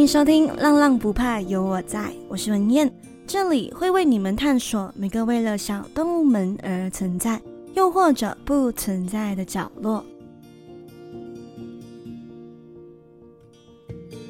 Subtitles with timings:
[0.00, 2.90] 迎收听《浪浪不怕有我在》，我是文燕，
[3.26, 7.38] 这里会为你们探索每个为了小动物们而存在，
[7.74, 10.02] 又或者不存在的角落。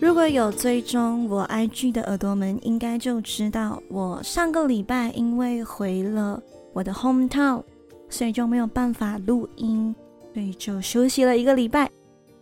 [0.00, 6.42] 如果有追踪我 IG 的耳朵们，应该就知道我上个礼拜因为回了
[6.72, 7.62] 我的 hometown，
[8.08, 9.94] 所以就没有办法录音，
[10.34, 11.88] 所以就休息了一个礼拜。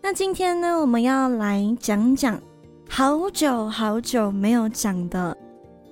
[0.01, 2.41] 那今天呢，我们要来讲讲
[2.91, 5.37] 好久好久没有讲的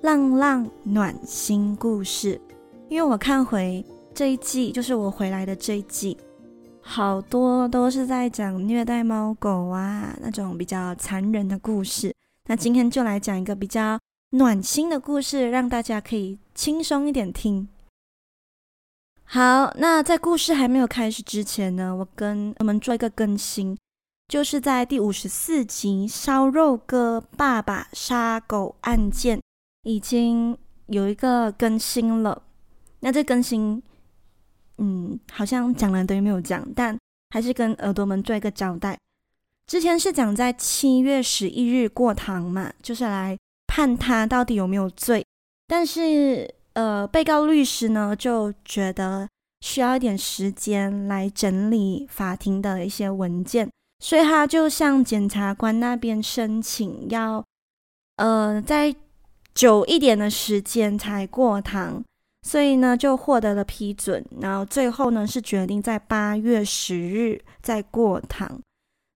[0.01, 2.39] 浪浪暖心故事，
[2.89, 6.17] 因为我看回这一季，就是我回来的这一季。
[6.81, 12.13] 好多都是在讲虐待猫狗啊，那种比较残忍的故事。
[12.47, 13.99] 那今天就来讲一个比较
[14.31, 17.67] 暖心的故事，让大家可以轻松一点听。
[19.23, 23.77] 好，那在故事还没有开始之前呢，我跟我们做一个更新，
[24.27, 29.37] 就是在第五十四集《烧肉哥爸爸杀狗案件》
[29.83, 32.43] 已经有一个更新了。
[32.99, 33.81] 那这更新。
[34.79, 36.95] 嗯，好像讲了等于没有讲，但
[37.31, 38.95] 还是跟耳朵们做一个交代。
[39.65, 45.25] 之前是讲在七月十一日过堂嘛，就是来判他到底有没有罪。
[45.65, 49.27] 但是，呃，被告律师呢就觉得
[49.61, 53.67] 需要一点时间来整理法庭的一些文件，
[53.99, 57.43] 所以他就向检察官那边申请要，
[58.17, 58.95] 呃，再
[59.53, 62.03] 久一点的时间才过堂。
[62.43, 68.61] 所以呢，就获得了批准，然后最后呢是决定在八月十日再过堂。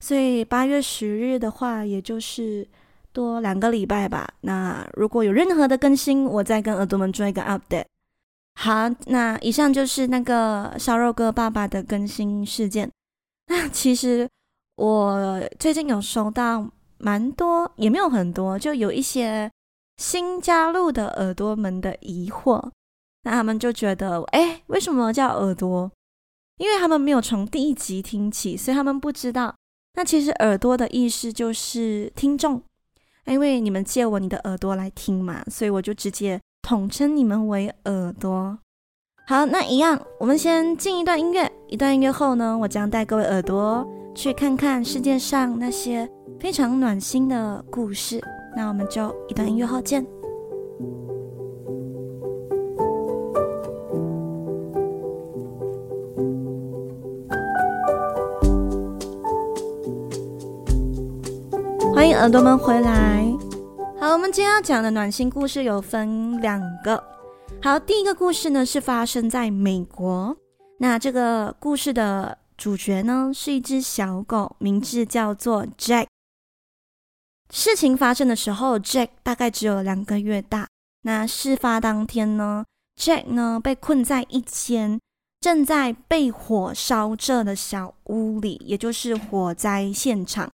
[0.01, 2.67] 所以八月十日的话，也就是
[3.13, 4.27] 多两个礼拜吧。
[4.41, 7.85] 那如果有任何的更新，我再跟耳朵们做一个 update。
[8.55, 12.91] 好，那以上就是那个烧肉哥爸爸的更新事件。
[13.47, 14.27] 那其实
[14.81, 19.47] 我最近有收到蛮多，也没有很多，就有一些
[19.97, 22.59] 新加入的耳朵们的疑惑。
[23.21, 25.91] 那他们就觉得，哎，为什么叫耳朵？
[26.57, 29.53] 因为他们没有从第一集听起，所以他们不知道。
[29.93, 32.59] 那其实耳朵的意思就是听众，
[33.25, 38.57] 因为你们借我你的耳朵来听嘛，所以我就直接统称你们为耳朵。
[39.27, 41.51] 好，那一样，我们先进一段音乐。
[41.67, 48.21] 一段音乐后呢，我将带各位耳朵去看看世界上那些非常暖心的故事。
[48.55, 50.05] 那我们就一段音乐后见。
[61.93, 63.25] 欢迎耳朵们回来。
[63.99, 67.01] 好，我们今天要讲的暖心故事有分两个。
[67.61, 70.35] 好，第一个故事呢是发生在美国。
[70.79, 76.05] 那这个故事的主角呢是一只小狗，名字叫做 Jack。
[77.49, 80.67] 事情发生的时候，Jack 大概只有两个月大。
[81.01, 82.63] 那事发当天呢
[82.95, 84.99] ，Jack 呢被困在一间
[85.39, 90.47] 正在被火烧着的小屋里，也就是火灾现场。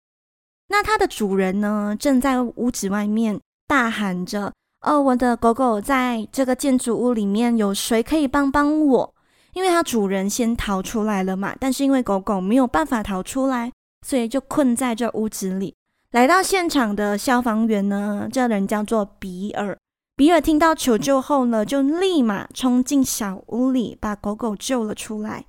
[0.69, 9.13] 那它的主人呢，正在屋子外面大喊着：“哦，我的狗狗在这个建筑物里面，有谁可以帮帮我？”
[9.57, 13.71] 因为它主人先逃出来了嘛，但是因为狗狗没有办法逃出来，
[14.05, 15.73] 所以就困在这屋子里。
[16.11, 19.75] 来到现场的消防员呢，这人叫做比尔。
[20.15, 25.45] 比尔听到求救后呢，就立马冲进小屋里，把狗狗救了出来。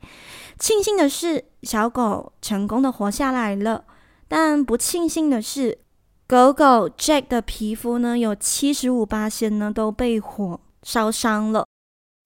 [0.59, 3.85] 庆幸的是，小狗成功的活下来了。
[4.27, 5.81] 但不庆幸的是，
[6.27, 11.67] 狗狗 Jack 的皮肤呢，有七十五八仙呢都被火烧伤了。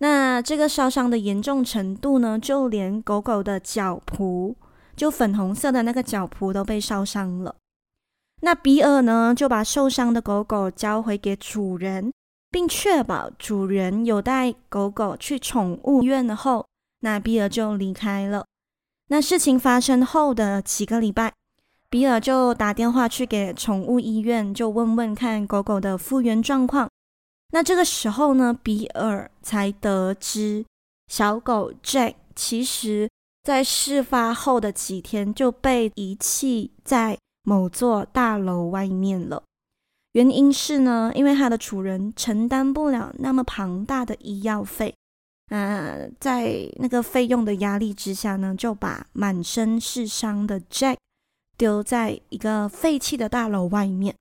[0.03, 4.53] 那这个烧伤的严重程度呢，就连狗狗的脚蹼，
[4.97, 7.55] 就粉红色的那个脚蹼都被烧伤了。
[8.41, 12.13] 那比尔呢，就把受伤的狗狗交回给主人，
[12.51, 16.66] 并确保主人有带狗狗去宠物医院后，
[17.03, 18.45] 那比尔就离开了。
[19.07, 21.33] 那事情发生后的几个礼拜。
[21.89, 26.89] 比尔就打电话去给宠物医院，就问问看狗狗的复原状况。
[27.53, 30.65] 那这个时候呢，比尔才得知
[31.07, 33.09] 小狗 Jack 其实
[33.43, 39.43] 在事发后的几天就被遗弃在某座大楼外面了。
[40.13, 44.95] 原因是呢，因为它的主人承担不了那么庞大的医药费，
[45.51, 50.97] 呃，在那个费用的压力之下呢，就把满身是伤的 Jack。
[51.59, 54.16] 丢在一个废弃的大楼外面。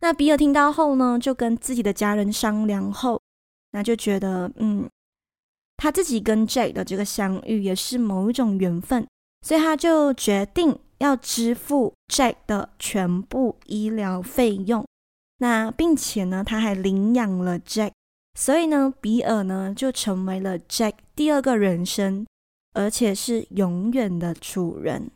[0.00, 3.20] 那比尔听到后呢，就跟自己的家人商量后，
[3.72, 4.88] 那就觉得，嗯，
[5.76, 9.06] 他自己跟 Jack 的这个相遇也是某一种缘分，
[9.42, 14.86] 所以他就决定要支付 Jack 的全部医疗费用。
[15.38, 17.90] 那并且呢，他还领养了 Jack，
[18.34, 22.26] 所以呢，比尔呢就成为了 Jack 第二个人生，
[22.72, 25.10] 而且是永远的主人。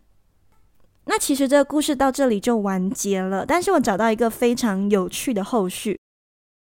[1.04, 5.98] 那其实这个故事到这里就完结了，但是我找到一个非常有趣的后续，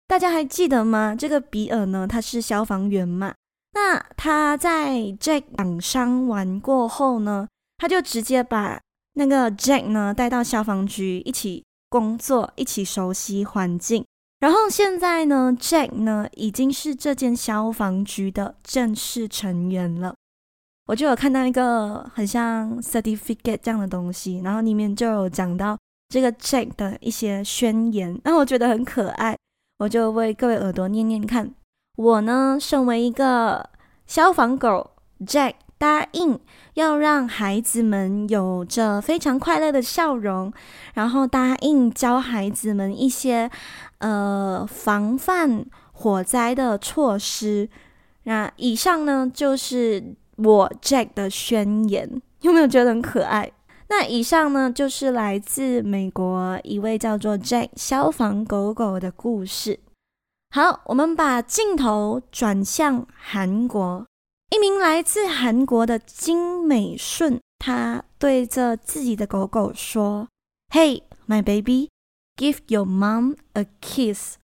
[0.07, 1.15] 大家还记得吗？
[1.15, 3.35] 这个比尔呢，他是消防员嘛，
[3.73, 7.47] 那他在 Jack 养伤完过后呢，
[7.77, 8.81] 他就直接把
[9.13, 14.03] 那个 Jack 呢带到消防局一起工作，一起熟悉环境。
[14.39, 20.15] 然后现在呢，Jack 呢已经是这间消防局的正式成员了。
[20.85, 25.77] 我就有看到一个很像 certificate 这样的东西，然后里面就有讲到
[26.09, 29.37] 这个 Jack 的一些宣言，那我觉得很可爱，
[29.79, 31.53] 我就为各位耳朵念念看。
[31.95, 33.69] 我呢，身为一个
[34.05, 34.91] 消防狗
[35.25, 36.37] ，Jack 答应
[36.73, 40.51] 要让孩子们有着非常快乐的笑容，
[40.95, 43.49] 然后答应教孩子们一些
[43.99, 47.69] 呃防范火灾的措施。
[48.23, 50.15] 那以上呢，就是。
[50.37, 53.51] 我 Jack 的宣言有没有觉得很可爱？
[53.89, 59.79] 那以上呢，就是来自美国一位叫做 Jack 消防狗狗的故事。
[60.49, 64.05] 好，我们把镜头转向韩国，
[64.49, 70.27] 一名来自韩国的金美顺，他对着自己的狗狗说
[70.69, 71.89] ：“Hey, my baby,
[72.37, 74.37] give your mom a kiss。”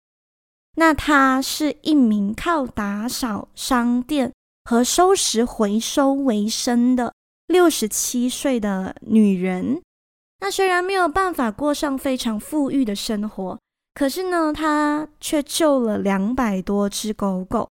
[0.75, 4.31] 那他是一名靠打扫商店。
[4.69, 7.13] 和收拾回收为生的
[7.47, 9.81] 六十七岁的女人，
[10.41, 13.57] 那虽然没有办法过上非常富裕的生活，
[13.93, 17.69] 可是呢，她却救了两百多只狗狗。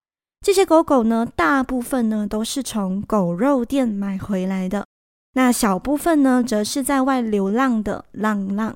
[0.44, 4.88] 这些狗狗呢，大部分呢都是从狗肉店买回来的，
[5.34, 8.76] 那小部分呢，则是在外流浪的浪浪。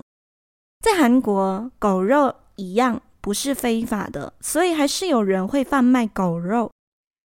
[0.81, 6.69] 在韩国，狗肉一样不是非法的，所以还是有人会贩卖狗肉。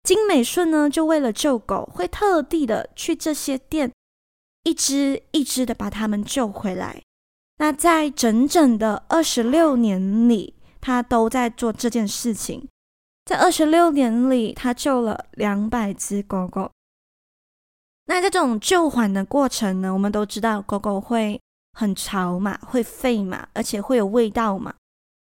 [0.08, 3.92] 金美顺呢，就为了救狗，会特地的去这些店，
[4.64, 7.04] 一只一只的把它们救回来。
[7.58, 12.70] 那在整整的二十六年里，他都在做这件事情。
[13.26, 16.72] 在二十六年里，他救了两百只狗狗。
[18.06, 21.38] 那在这种救缓的过程呢，我们都知道，狗狗会
[21.74, 24.74] 很吵嘛，会吠嘛，而且会有味道嘛。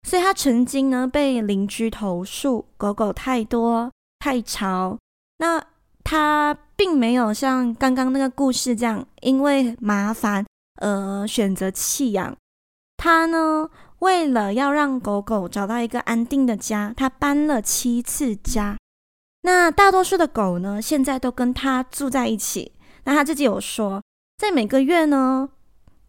[0.07, 3.91] 所以他曾经呢被邻居投诉，狗狗太多。
[4.25, 4.97] 太吵，
[5.37, 5.63] 那
[6.03, 10.43] 他并没有像刚刚那个故事这样，因为麻烦
[10.81, 12.35] 而选择弃养。
[12.97, 13.69] 他呢，
[13.99, 18.79] 为了要让狗狗找到一个安定的家，他搬了七次家。
[19.43, 22.73] 那大多数的狗呢，现在都跟他住在一起。
[23.05, 24.03] 那他自己有说，
[24.39, 25.47] 在每个月呢，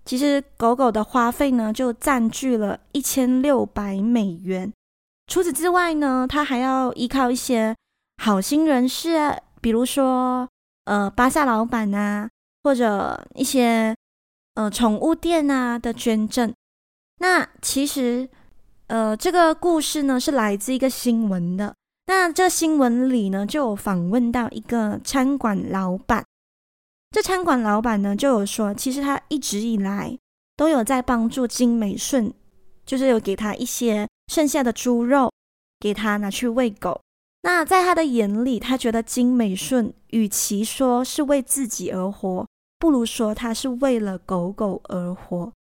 [0.06, 4.72] 其实狗狗的花费呢，就占据了一千六百美元。
[5.28, 7.76] 除此之外呢，他还要依靠一些。
[8.18, 10.48] 好心人士，比如说
[10.86, 12.30] 呃巴萨老板啊，
[12.64, 13.96] 或者一些
[14.56, 16.54] 呃宠物店啊的捐赠。
[17.20, 18.28] 那其实
[18.88, 21.76] 呃这个故事呢是来自一个新闻的。
[22.08, 26.24] 那这新闻里呢就有访问到一个餐馆老板。
[27.12, 30.18] 这餐馆老板呢就有说，其实他一直以来
[30.58, 32.34] 都有在帮助金美顺，
[32.86, 35.32] 就是有给他一些剩下的猪肉，
[35.80, 37.02] 给他拿去喂狗。
[37.46, 42.48] 那在他的眼里，他觉得金美顺与其说是为自己而活，
[42.80, 45.54] 不如说他是为了狗狗而活，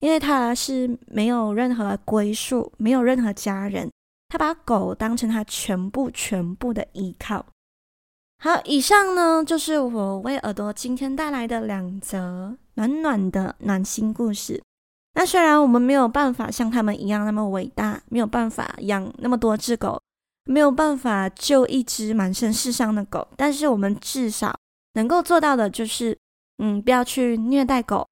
[0.00, 3.88] 因为他是没有任何归宿，没有任何家人，
[4.28, 7.46] 他把狗当成他全部全部的依靠。
[8.42, 14.60] 好，以上呢就是我为耳朵今天带来的两则暖暖的暖心故事。
[15.14, 20.02] 那虽然我们没有办法像他们一样那么伟大，没有办法养那么多只狗。
[20.50, 24.52] 没有办法救一只满身是伤的狗，但是我们至少
[24.94, 26.18] 能够做到的就是，
[26.58, 28.04] 嗯，不要去虐待狗。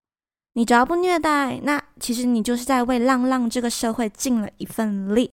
[0.55, 5.33] 你只要不虐待，那其实你就是在为浪浪这个社会尽了一份力。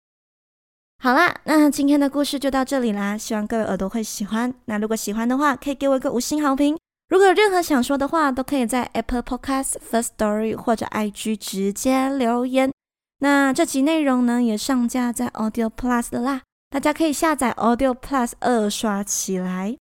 [0.97, 4.51] 好啦，那今天的故事就到这里啦，希望各位耳朵会喜欢。
[4.65, 6.75] 那如果喜欢的话，可以给我一个五星好评。
[7.09, 12.71] 如果有任何想说的话，都可以在 Apple Podcast、First Story 或者 IG 直接留言。
[13.19, 16.41] 那这集内容呢，也上架在 Audio Plus 的啦。
[16.75, 19.77] 大家可以下载 Audio Plus 二刷起来，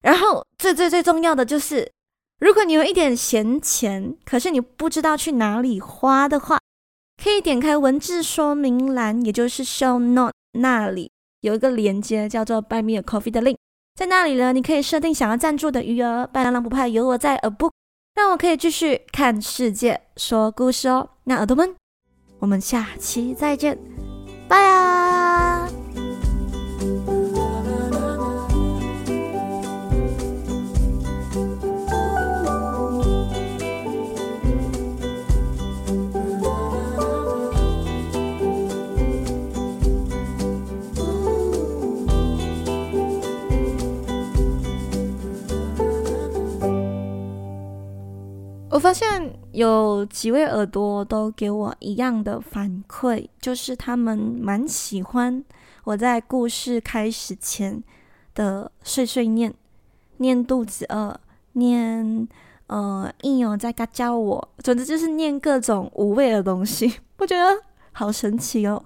[0.00, 1.92] 然后最最最重要的就是，
[2.40, 6.58] 如果你有一点闲钱，可是你不知道去哪里花的话，
[7.22, 11.10] 可以点开文字说明栏，也就是 Show Note 那里
[11.42, 13.58] 有一个连接叫做 Buy Me a Coffee 的 link，
[13.94, 17.72] 在那里呢，你可以设定想要赞助的余额，白浪浪不怕有我在，A book，
[18.14, 21.10] 让我可以继续看世界说故事哦。
[21.24, 21.74] 那耳朵们。
[22.38, 23.78] 我们下期再见，
[24.48, 25.68] 拜啊！
[49.54, 55.44] 有几位耳朵都给我一样的反馈，就是他们蛮喜欢
[55.84, 57.80] 我在故事开始前
[58.34, 59.54] 的碎碎念，
[60.16, 61.16] 念肚子饿，
[61.52, 62.26] 念
[62.66, 68.84] 呃应有在嘎教我，总之就是念各种无谓的东西， 我觉得好神奇哦。